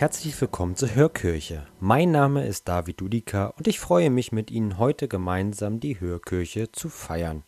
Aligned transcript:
Herzlich 0.00 0.40
willkommen 0.40 0.76
zur 0.76 0.94
Hörkirche. 0.94 1.66
Mein 1.78 2.10
Name 2.10 2.46
ist 2.46 2.66
David 2.66 3.02
Dudika 3.02 3.48
und 3.58 3.68
ich 3.68 3.78
freue 3.78 4.08
mich 4.08 4.32
mit 4.32 4.50
Ihnen 4.50 4.78
heute 4.78 5.08
gemeinsam 5.08 5.78
die 5.78 6.00
Hörkirche 6.00 6.72
zu 6.72 6.88
feiern. 6.88 7.42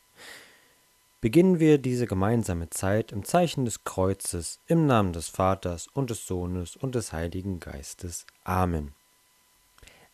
Beginnen 1.22 1.60
wir 1.60 1.78
diese 1.78 2.06
gemeinsame 2.06 2.68
Zeit 2.68 3.10
im 3.10 3.24
Zeichen 3.24 3.64
des 3.64 3.84
Kreuzes, 3.84 4.60
im 4.66 4.84
Namen 4.84 5.14
des 5.14 5.28
Vaters 5.28 5.86
und 5.94 6.10
des 6.10 6.26
Sohnes 6.26 6.76
und 6.76 6.94
des 6.94 7.14
Heiligen 7.14 7.58
Geistes. 7.58 8.26
Amen. 8.44 8.92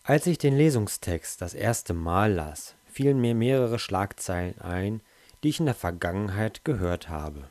Als 0.04 0.24
ich 0.28 0.38
den 0.38 0.56
Lesungstext 0.56 1.42
das 1.42 1.54
erste 1.54 1.92
Mal 1.92 2.34
las, 2.34 2.76
fielen 2.86 3.20
mir 3.20 3.34
mehrere 3.34 3.80
Schlagzeilen 3.80 4.60
ein, 4.60 5.00
die 5.42 5.48
ich 5.48 5.58
in 5.58 5.66
der 5.66 5.74
Vergangenheit 5.74 6.64
gehört 6.64 7.08
habe. 7.08 7.50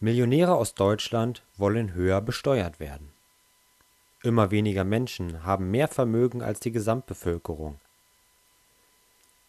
Millionäre 0.00 0.56
aus 0.56 0.74
Deutschland 0.74 1.44
wollen 1.58 1.94
höher 1.94 2.20
besteuert 2.20 2.80
werden. 2.80 3.12
Immer 4.22 4.50
weniger 4.50 4.84
Menschen 4.84 5.44
haben 5.44 5.70
mehr 5.70 5.88
Vermögen 5.88 6.42
als 6.42 6.60
die 6.60 6.72
Gesamtbevölkerung. 6.72 7.80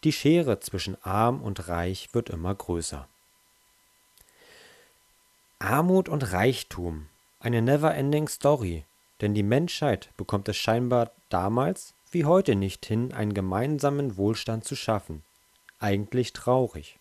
Die 0.04 0.12
Schere 0.12 0.60
zwischen 0.60 0.96
arm 1.02 1.42
und 1.42 1.68
reich 1.68 2.08
wird 2.12 2.30
immer 2.30 2.54
größer. 2.54 3.06
Armut 5.58 6.08
und 6.08 6.32
Reichtum, 6.32 7.06
eine 7.38 7.60
never-ending 7.60 8.28
Story, 8.28 8.84
denn 9.20 9.34
die 9.34 9.44
Menschheit 9.44 10.10
bekommt 10.16 10.48
es 10.48 10.56
scheinbar 10.56 11.12
damals 11.28 11.94
wie 12.10 12.24
heute 12.24 12.56
nicht 12.56 12.84
hin, 12.84 13.12
einen 13.12 13.34
gemeinsamen 13.34 14.16
Wohlstand 14.16 14.64
zu 14.64 14.74
schaffen. 14.74 15.22
Eigentlich 15.78 16.32
traurig. 16.32 16.98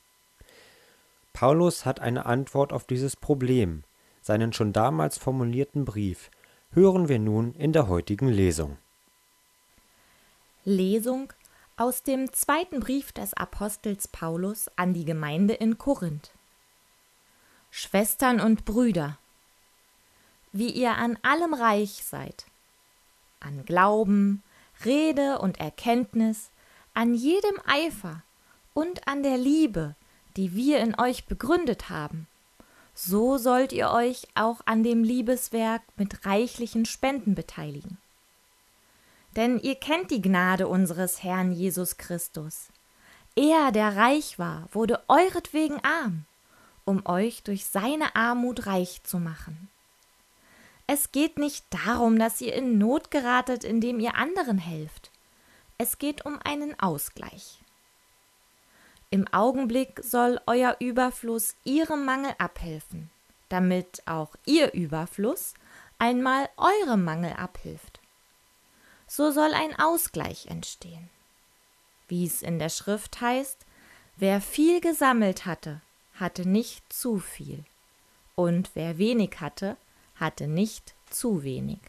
Paulus 1.33 1.85
hat 1.85 1.99
eine 1.99 2.25
Antwort 2.25 2.73
auf 2.73 2.85
dieses 2.85 3.15
Problem, 3.15 3.83
seinen 4.21 4.53
schon 4.53 4.73
damals 4.73 5.17
formulierten 5.17 5.85
Brief, 5.85 6.29
hören 6.73 7.09
wir 7.09 7.19
nun 7.19 7.53
in 7.53 7.73
der 7.73 7.87
heutigen 7.87 8.29
Lesung. 8.29 8.77
Lesung 10.63 11.33
aus 11.75 12.03
dem 12.03 12.31
zweiten 12.31 12.79
Brief 12.79 13.11
des 13.11 13.33
Apostels 13.33 14.07
Paulus 14.07 14.69
an 14.77 14.93
die 14.93 15.03
Gemeinde 15.03 15.53
in 15.53 15.77
Korinth. 15.77 16.31
Schwestern 17.71 18.39
und 18.39 18.63
Brüder, 18.63 19.17
wie 20.53 20.69
ihr 20.69 20.95
an 20.95 21.17
allem 21.23 21.53
reich 21.53 22.03
seid, 22.03 22.45
an 23.39 23.65
Glauben, 23.65 24.43
Rede 24.85 25.39
und 25.39 25.59
Erkenntnis, 25.59 26.51
an 26.93 27.13
jedem 27.13 27.59
Eifer 27.65 28.23
und 28.73 29.07
an 29.07 29.23
der 29.23 29.37
Liebe, 29.37 29.95
die 30.37 30.53
wir 30.53 30.79
in 30.79 30.97
euch 30.99 31.25
begründet 31.25 31.89
haben, 31.89 32.27
so 32.93 33.37
sollt 33.37 33.71
ihr 33.73 33.91
euch 33.91 34.27
auch 34.35 34.61
an 34.65 34.83
dem 34.83 35.03
Liebeswerk 35.03 35.81
mit 35.97 36.25
reichlichen 36.25 36.85
Spenden 36.85 37.35
beteiligen. 37.35 37.97
Denn 39.35 39.59
ihr 39.59 39.75
kennt 39.75 40.11
die 40.11 40.21
Gnade 40.21 40.67
unseres 40.67 41.23
Herrn 41.23 41.51
Jesus 41.51 41.97
Christus. 41.97 42.67
Er, 43.35 43.71
der 43.71 43.95
reich 43.95 44.37
war, 44.39 44.67
wurde 44.73 45.01
euretwegen 45.07 45.81
arm, 45.83 46.25
um 46.83 47.05
euch 47.05 47.43
durch 47.43 47.65
seine 47.65 48.15
Armut 48.15 48.65
reich 48.65 49.01
zu 49.03 49.19
machen. 49.19 49.69
Es 50.85 51.13
geht 51.13 51.37
nicht 51.37 51.65
darum, 51.69 52.19
dass 52.19 52.41
ihr 52.41 52.53
in 52.53 52.77
Not 52.77 53.11
geratet, 53.11 53.63
indem 53.63 54.01
ihr 54.01 54.15
anderen 54.15 54.57
helft. 54.57 55.09
Es 55.77 55.97
geht 55.97 56.25
um 56.25 56.37
einen 56.43 56.77
Ausgleich. 56.79 57.60
Im 59.13 59.27
Augenblick 59.27 59.99
soll 60.01 60.39
euer 60.47 60.77
Überfluss 60.79 61.55
ihrem 61.65 62.05
Mangel 62.05 62.33
abhelfen, 62.37 63.09
damit 63.49 64.01
auch 64.05 64.37
ihr 64.45 64.73
Überfluss 64.73 65.53
einmal 65.99 66.47
eurem 66.55 67.03
Mangel 67.03 67.33
abhilft. 67.33 67.99
So 69.07 69.31
soll 69.31 69.53
ein 69.53 69.77
Ausgleich 69.77 70.47
entstehen. 70.47 71.09
Wie 72.07 72.25
es 72.25 72.41
in 72.41 72.57
der 72.57 72.69
Schrift 72.69 73.19
heißt, 73.19 73.65
wer 74.15 74.39
viel 74.39 74.79
gesammelt 74.79 75.45
hatte, 75.45 75.81
hatte 76.15 76.47
nicht 76.47 76.93
zu 76.93 77.19
viel, 77.19 77.65
und 78.35 78.71
wer 78.75 78.97
wenig 78.97 79.41
hatte, 79.41 79.75
hatte 80.15 80.47
nicht 80.47 80.95
zu 81.09 81.43
wenig. 81.43 81.79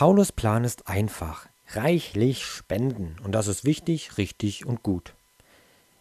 Paulus 0.00 0.32
Plan 0.32 0.64
ist 0.64 0.88
einfach, 0.88 1.46
reichlich 1.72 2.46
spenden, 2.46 3.16
und 3.22 3.32
das 3.32 3.48
ist 3.48 3.66
wichtig, 3.66 4.16
richtig 4.16 4.64
und 4.64 4.82
gut. 4.82 5.12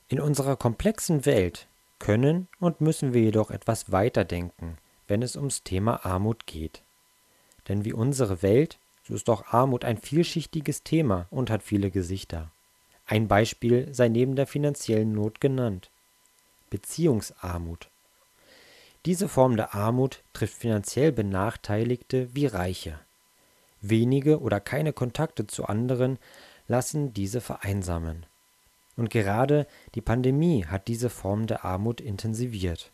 In 0.07 0.21
unserer 0.21 0.55
komplexen 0.55 1.25
Welt 1.25 1.67
können 1.99 2.47
und 2.61 2.79
müssen 2.79 3.13
wir 3.13 3.21
jedoch 3.21 3.51
etwas 3.51 3.91
weiterdenken, 3.91 4.77
wenn 5.09 5.21
es 5.21 5.35
ums 5.35 5.63
Thema 5.63 6.05
Armut 6.05 6.47
geht. 6.47 6.81
Denn 7.67 7.83
wie 7.83 7.91
unsere 7.91 8.41
Welt, 8.41 8.77
so 9.05 9.15
ist 9.15 9.29
auch 9.29 9.47
Armut 9.47 9.83
ein 9.83 9.97
vielschichtiges 9.97 10.83
Thema 10.83 11.27
und 11.29 11.49
hat 11.49 11.61
viele 11.61 11.91
Gesichter. 11.91 12.51
Ein 13.05 13.27
Beispiel 13.27 13.93
sei 13.93 14.07
neben 14.07 14.37
der 14.37 14.47
finanziellen 14.47 15.11
Not 15.11 15.41
genannt. 15.41 15.89
Beziehungsarmut. 16.69 17.89
Diese 19.05 19.27
Form 19.27 19.57
der 19.57 19.75
Armut 19.75 20.23
trifft 20.31 20.55
finanziell 20.55 21.11
Benachteiligte 21.11 22.33
wie 22.33 22.45
Reiche. 22.45 22.97
Wenige 23.81 24.41
oder 24.41 24.59
keine 24.59 24.93
Kontakte 24.93 25.47
zu 25.47 25.65
anderen 25.65 26.19
lassen 26.67 27.13
diese 27.13 27.41
vereinsamen. 27.41 28.25
Und 28.95 29.09
gerade 29.09 29.65
die 29.95 30.01
Pandemie 30.01 30.65
hat 30.65 30.87
diese 30.87 31.09
Form 31.09 31.47
der 31.47 31.63
Armut 31.63 32.01
intensiviert. 32.01 32.91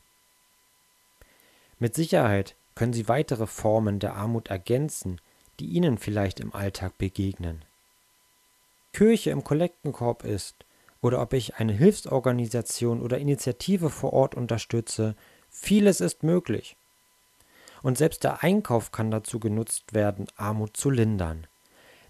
Mit 1.80 1.96
Sicherheit 1.96 2.56
können 2.76 2.94
Sie 2.94 3.08
weitere 3.08 3.48
Formen 3.48 4.00
der 4.00 4.16
Armut 4.16 4.50
ergänzen, 4.50 5.20
die 5.60 5.68
Ihnen 5.68 5.98
vielleicht 5.98 6.40
im 6.40 6.54
Alltag 6.54 6.98
begegnen. 6.98 7.64
Kirche 8.94 9.32
im 9.32 9.44
Kollektenkorb 9.44 10.24
ist 10.24 10.56
oder 11.02 11.22
ob 11.22 11.34
ich 11.34 11.56
eine 11.56 11.74
Hilfsorganisation 11.74 13.02
oder 13.02 13.18
Initiative 13.18 13.90
vor 13.90 14.14
Ort 14.14 14.36
unterstütze, 14.36 15.16
vieles 15.50 16.02
ist 16.02 16.24
möglich. 16.24 16.78
Und 17.86 18.00
selbst 18.00 18.24
der 18.24 18.42
Einkauf 18.42 18.92
kann 18.92 19.12
dazu 19.12 19.40
genutzt 19.40 19.94
werden, 19.94 20.26
Armut 20.38 20.76
zu 20.76 20.90
lindern. 20.90 21.46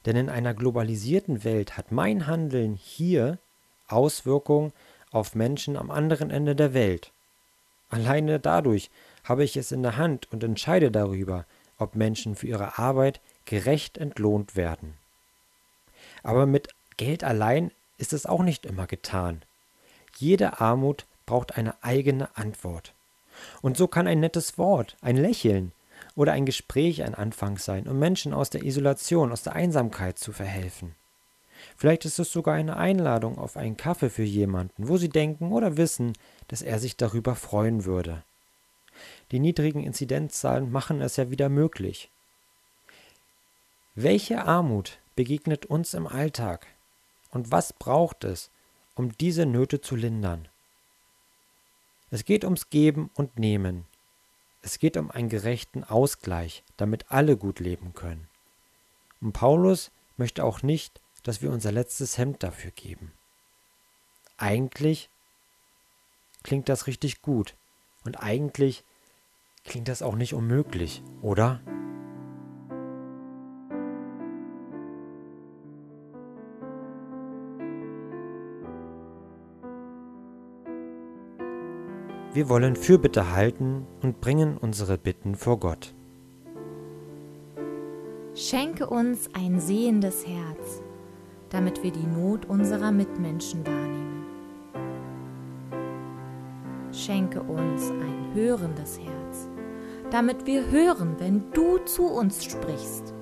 Denn 0.06 0.16
in 0.16 0.30
einer 0.30 0.54
globalisierten 0.54 1.44
Welt 1.44 1.76
hat 1.76 1.92
mein 1.92 2.28
Handeln 2.28 2.76
hier 2.76 3.40
Auswirkungen 3.90 4.72
auf 5.12 5.36
Menschen 5.36 5.76
am 5.76 5.92
anderen 5.92 6.32
Ende 6.32 6.56
der 6.56 6.74
Welt. 6.74 7.12
Alleine 7.90 8.40
dadurch 8.40 8.90
habe 9.26 9.44
ich 9.44 9.58
es 9.58 9.74
in 9.74 9.84
der 9.84 9.98
Hand 9.98 10.32
und 10.32 10.46
entscheide 10.46 10.92
darüber, 10.92 11.46
ob 11.78 11.96
Menschen 11.96 12.38
für 12.38 12.48
ihre 12.48 12.78
Arbeit 12.78 13.20
gerecht 13.44 13.98
entlohnt 13.98 14.56
werden. 14.56 14.94
Aber 16.24 16.46
mit 16.46 16.70
Geld 16.96 17.26
allein 17.26 17.70
ist 17.98 18.14
es 18.14 18.26
auch 18.26 18.44
nicht 18.44 18.66
immer 18.66 18.88
getan. 18.88 19.42
Jede 20.16 20.62
Armut 20.62 21.06
braucht 21.26 21.58
eine 21.58 21.84
eigene 21.84 22.30
Antwort. 22.38 22.95
Und 23.62 23.78
so 23.78 23.88
kann 23.88 24.08
ein 24.08 24.20
nettes 24.20 24.58
Wort, 24.58 24.98
ein 25.02 25.18
Lächeln 25.18 25.72
oder 26.16 26.34
ein 26.34 26.46
Gespräch 26.46 27.04
ein 27.04 27.16
Anfang 27.16 27.58
sein, 27.58 27.88
um 27.88 28.00
Menschen 28.00 28.34
aus 28.34 28.50
der 28.50 28.64
Isolation, 28.64 29.32
aus 29.32 29.44
der 29.44 29.54
Einsamkeit 29.54 30.18
zu 30.18 30.32
verhelfen. 30.32 30.96
Vielleicht 31.78 32.06
ist 32.06 32.20
es 32.20 32.32
sogar 32.32 32.56
eine 32.56 32.78
Einladung 32.78 33.38
auf 33.38 33.58
einen 33.58 33.78
Kaffee 33.78 34.10
für 34.10 34.24
jemanden, 34.24 34.88
wo 34.88 34.98
sie 34.98 35.10
denken 35.10 35.52
oder 35.52 35.78
wissen, 35.78 36.14
dass 36.48 36.62
er 36.62 36.80
sich 36.80 36.96
darüber 36.98 37.36
freuen 37.36 37.86
würde. 37.86 38.24
Die 39.32 39.40
niedrigen 39.40 39.84
Inzidenzzahlen 39.84 40.72
machen 40.72 41.02
es 41.02 41.18
ja 41.18 41.30
wieder 41.30 41.50
möglich. 41.50 42.10
Welche 43.96 44.44
Armut 44.44 45.00
begegnet 45.16 45.66
uns 45.66 45.94
im 45.94 46.08
Alltag? 46.08 46.68
Und 47.32 47.52
was 47.52 47.74
braucht 47.74 48.24
es, 48.24 48.50
um 48.96 49.18
diese 49.18 49.46
Nöte 49.46 49.82
zu 49.82 49.96
lindern? 49.96 50.48
Es 52.16 52.24
geht 52.24 52.46
ums 52.46 52.70
Geben 52.70 53.12
und 53.16 53.38
Nehmen. 53.38 53.84
Es 54.62 54.80
geht 54.80 54.96
um 54.96 55.12
einen 55.12 55.28
gerechten 55.28 55.84
Ausgleich, 55.84 56.64
damit 56.78 57.12
alle 57.12 57.36
gut 57.36 57.60
leben 57.60 57.94
können. 57.94 58.30
Und 59.20 59.34
Paulus 59.34 59.92
möchte 60.16 60.46
auch 60.46 60.64
nicht, 60.64 61.02
dass 61.24 61.42
wir 61.42 61.52
unser 61.52 61.74
letztes 61.74 62.18
Hemd 62.18 62.42
dafür 62.42 62.72
geben. 62.72 63.12
Eigentlich 64.38 65.10
klingt 66.42 66.70
das 66.70 66.88
richtig 66.88 67.22
gut 67.22 67.54
und 68.06 68.16
eigentlich 68.16 68.86
klingt 69.66 69.90
das 69.90 70.02
auch 70.02 70.16
nicht 70.16 70.34
unmöglich, 70.34 71.04
oder? 71.22 71.60
Wir 82.36 82.50
wollen 82.50 82.76
Fürbitte 82.76 83.32
halten 83.32 83.88
und 84.02 84.20
bringen 84.20 84.58
unsere 84.58 84.98
Bitten 84.98 85.36
vor 85.36 85.58
Gott. 85.58 85.94
Schenke 88.34 88.88
uns 88.88 89.30
ein 89.34 89.62
sehendes 89.62 90.28
Herz, 90.28 90.82
damit 91.50 91.82
wir 91.82 91.94
die 91.94 92.06
Not 92.06 92.44
unserer 92.48 92.92
Mitmenschen 92.92 93.66
wahrnehmen. 93.66 94.26
Schenke 96.92 97.42
uns 97.42 97.90
ein 97.92 98.34
hörendes 98.34 99.00
Herz, 99.00 99.48
damit 100.12 100.46
wir 100.46 100.70
hören, 100.70 101.16
wenn 101.20 101.42
du 101.54 101.78
zu 101.86 102.04
uns 102.04 102.44
sprichst. 102.44 103.14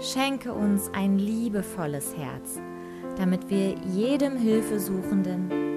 Schenke 0.00 0.54
uns 0.54 0.90
ein 0.94 1.18
liebevolles 1.18 2.16
Herz, 2.16 2.58
damit 3.18 3.50
wir 3.50 3.74
jedem 3.94 4.38
Hilfesuchenden 4.38 5.67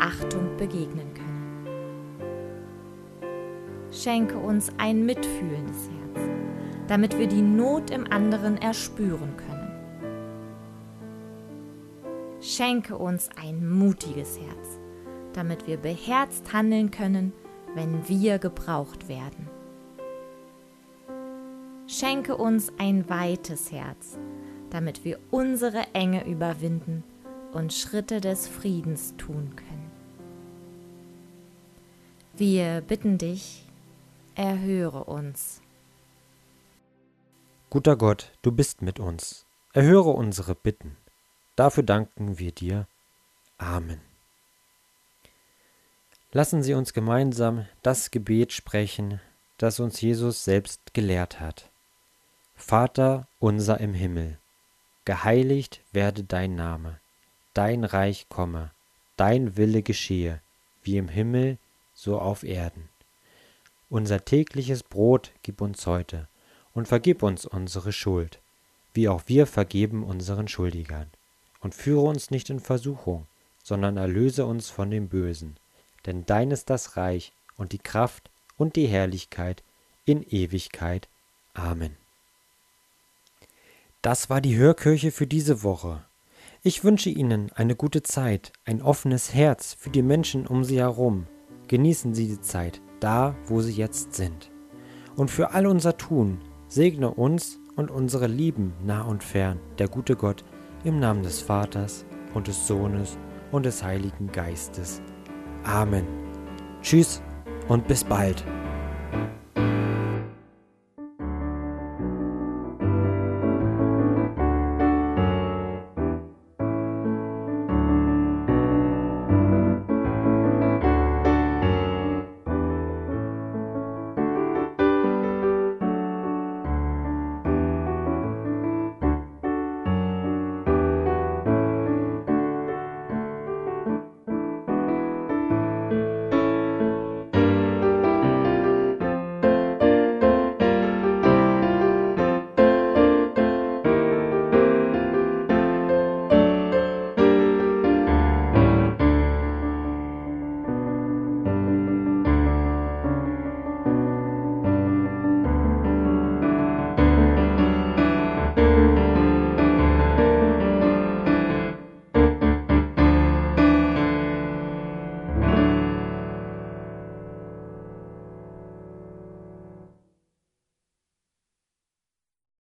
Achtung 0.00 0.56
begegnen 0.56 1.12
können. 1.14 1.26
Schenke 3.92 4.36
uns 4.36 4.70
ein 4.78 5.06
mitfühlendes 5.06 5.88
Herz, 5.88 6.28
damit 6.88 7.18
wir 7.18 7.26
die 7.26 7.42
Not 7.42 7.90
im 7.90 8.10
anderen 8.10 8.56
erspüren 8.58 9.36
können. 9.36 9.56
Schenke 12.40 12.96
uns 12.96 13.28
ein 13.42 13.68
mutiges 13.68 14.38
Herz, 14.38 14.78
damit 15.32 15.66
wir 15.66 15.78
beherzt 15.78 16.52
handeln 16.52 16.90
können, 16.90 17.32
wenn 17.74 18.08
wir 18.08 18.38
gebraucht 18.38 19.08
werden. 19.08 19.48
Schenke 21.86 22.36
uns 22.36 22.72
ein 22.78 23.08
weites 23.08 23.72
Herz, 23.72 24.18
damit 24.70 25.04
wir 25.04 25.18
unsere 25.30 25.84
Enge 25.92 26.26
überwinden 26.26 27.04
und 27.52 27.72
Schritte 27.72 28.20
des 28.20 28.48
Friedens 28.48 29.14
tun 29.16 29.54
können. 29.56 29.85
Wir 32.36 32.82
bitten 32.82 33.18
dich, 33.18 33.64
erhöre 34.34 35.04
uns. 35.04 35.60
Guter 37.70 37.96
Gott, 37.96 38.32
du 38.42 38.52
bist 38.52 38.82
mit 38.82 39.00
uns. 39.00 39.46
Erhöre 39.72 40.10
unsere 40.10 40.54
Bitten. 40.54 40.96
Dafür 41.56 41.82
danken 41.82 42.38
wir 42.38 42.52
dir. 42.52 42.86
Amen. 43.58 44.00
Lassen 46.32 46.62
Sie 46.62 46.74
uns 46.74 46.92
gemeinsam 46.92 47.66
das 47.82 48.10
Gebet 48.10 48.52
sprechen, 48.52 49.20
das 49.58 49.80
uns 49.80 50.00
Jesus 50.00 50.44
selbst 50.44 50.94
gelehrt 50.94 51.40
hat. 51.40 51.70
Vater 52.54 53.26
unser 53.38 53.80
im 53.80 53.94
Himmel, 53.94 54.38
geheiligt 55.04 55.80
werde 55.92 56.24
dein 56.24 56.54
Name 56.54 57.00
dein 57.56 57.84
Reich 57.84 58.28
komme, 58.28 58.70
dein 59.16 59.56
Wille 59.56 59.82
geschehe, 59.82 60.40
wie 60.82 60.98
im 60.98 61.08
Himmel, 61.08 61.56
so 61.96 62.20
auf 62.20 62.44
Erden. 62.44 62.88
Unser 63.88 64.24
tägliches 64.24 64.84
Brot 64.84 65.32
gib 65.42 65.60
uns 65.60 65.86
heute 65.86 66.28
und 66.74 66.86
vergib 66.86 67.24
uns 67.24 67.46
unsere 67.46 67.92
Schuld, 67.92 68.38
wie 68.92 69.08
auch 69.08 69.22
wir 69.26 69.46
vergeben 69.46 70.04
unseren 70.04 70.46
Schuldigern. 70.46 71.08
Und 71.60 71.74
führe 71.74 72.02
uns 72.02 72.30
nicht 72.30 72.50
in 72.50 72.60
Versuchung, 72.60 73.26
sondern 73.64 73.96
erlöse 73.96 74.46
uns 74.46 74.70
von 74.70 74.90
dem 74.90 75.08
Bösen. 75.08 75.56
Denn 76.04 76.24
dein 76.26 76.52
ist 76.52 76.70
das 76.70 76.96
Reich 76.96 77.32
und 77.56 77.72
die 77.72 77.78
Kraft 77.78 78.30
und 78.56 78.76
die 78.76 78.86
Herrlichkeit 78.86 79.64
in 80.04 80.22
Ewigkeit. 80.22 81.08
Amen. 81.54 81.96
Das 84.02 84.30
war 84.30 84.40
die 84.40 84.56
Hörkirche 84.56 85.10
für 85.10 85.26
diese 85.26 85.64
Woche. 85.64 86.04
Ich 86.62 86.84
wünsche 86.84 87.10
Ihnen 87.10 87.50
eine 87.52 87.74
gute 87.74 88.02
Zeit, 88.02 88.52
ein 88.64 88.82
offenes 88.82 89.34
Herz 89.34 89.74
für 89.74 89.90
die 89.90 90.02
Menschen 90.02 90.46
um 90.46 90.62
Sie 90.62 90.78
herum. 90.78 91.26
Genießen 91.68 92.14
Sie 92.14 92.28
die 92.28 92.40
Zeit, 92.40 92.80
da 93.00 93.34
wo 93.46 93.60
Sie 93.60 93.72
jetzt 93.72 94.14
sind. 94.14 94.50
Und 95.16 95.30
für 95.30 95.52
all 95.52 95.66
unser 95.66 95.96
Tun 95.96 96.38
segne 96.68 97.10
uns 97.10 97.58
und 97.76 97.90
unsere 97.90 98.26
Lieben 98.26 98.72
nah 98.84 99.02
und 99.02 99.24
fern, 99.24 99.60
der 99.78 99.88
gute 99.88 100.16
Gott, 100.16 100.44
im 100.84 101.00
Namen 101.00 101.22
des 101.22 101.40
Vaters 101.40 102.04
und 102.34 102.48
des 102.48 102.66
Sohnes 102.66 103.18
und 103.50 103.66
des 103.66 103.82
Heiligen 103.82 104.30
Geistes. 104.32 105.00
Amen. 105.64 106.04
Tschüss 106.82 107.22
und 107.68 107.88
bis 107.88 108.04
bald. 108.04 108.44